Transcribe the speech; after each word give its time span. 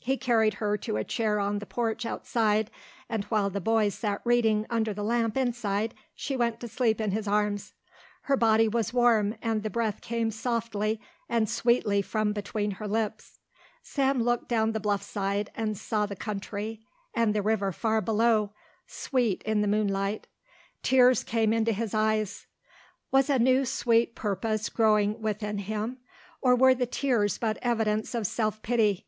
He 0.00 0.18
carried 0.18 0.52
her 0.60 0.76
to 0.76 0.98
a 0.98 1.04
chair 1.04 1.38
on 1.40 1.58
the 1.58 1.64
porch 1.64 2.04
outside 2.04 2.70
and 3.08 3.24
while 3.24 3.48
the 3.48 3.62
boys 3.62 3.94
sat 3.94 4.20
reading 4.24 4.66
under 4.68 4.92
the 4.92 5.02
lamp 5.02 5.38
inside 5.38 5.94
she 6.14 6.36
went 6.36 6.60
to 6.60 6.68
sleep 6.68 7.00
in 7.00 7.12
his 7.12 7.26
arms. 7.26 7.72
Her 8.24 8.36
body 8.36 8.68
was 8.68 8.92
warm 8.92 9.36
and 9.40 9.62
the 9.62 9.70
breath 9.70 10.02
came 10.02 10.30
softly 10.30 11.00
and 11.30 11.48
sweetly 11.48 12.02
from 12.02 12.34
between 12.34 12.72
her 12.72 12.86
lips. 12.86 13.38
Sam 13.82 14.22
looked 14.22 14.48
down 14.50 14.72
the 14.72 14.80
bluffside 14.80 15.50
and 15.54 15.78
saw 15.78 16.04
the 16.04 16.14
country 16.14 16.84
and 17.14 17.34
the 17.34 17.40
river 17.40 17.72
far 17.72 18.02
below, 18.02 18.52
sweet 18.86 19.42
in 19.44 19.62
the 19.62 19.66
moonlight. 19.66 20.26
Tears 20.82 21.24
came 21.24 21.54
into 21.54 21.72
his 21.72 21.94
eyes. 21.94 22.46
Was 23.10 23.30
a 23.30 23.38
new 23.38 23.64
sweet 23.64 24.14
purpose 24.14 24.68
growing 24.68 25.22
within 25.22 25.56
him 25.56 26.00
or 26.42 26.54
were 26.54 26.74
the 26.74 26.84
tears 26.84 27.38
but 27.38 27.56
evidence 27.62 28.14
of 28.14 28.26
self 28.26 28.60
pity? 28.60 29.06